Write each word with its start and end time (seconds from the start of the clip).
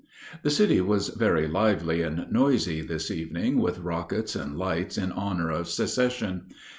The 0.41 0.49
city 0.49 0.81
was 0.81 1.09
very 1.09 1.47
lively 1.47 2.01
and 2.01 2.25
noisy 2.31 2.81
this 2.81 3.11
evening 3.11 3.59
with 3.59 3.77
rockets 3.77 4.35
and 4.35 4.57
lights 4.57 4.97
in 4.97 5.11
honor 5.11 5.51
of 5.51 5.69
secession. 5.69 6.45